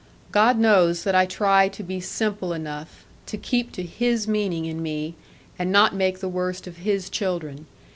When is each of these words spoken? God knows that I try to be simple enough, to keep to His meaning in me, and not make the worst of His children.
God 0.31 0.57
knows 0.57 1.03
that 1.03 1.13
I 1.13 1.27
try 1.27 1.67
to 1.67 1.83
be 1.83 1.99
simple 1.99 2.53
enough, 2.53 3.05
to 3.27 3.37
keep 3.37 3.71
to 3.73 3.83
His 3.83 4.27
meaning 4.27 4.65
in 4.65 4.81
me, 4.81 5.13
and 5.59 5.71
not 5.71 5.93
make 5.93 6.21
the 6.21 6.27
worst 6.27 6.65
of 6.65 6.77
His 6.77 7.07
children. 7.07 7.67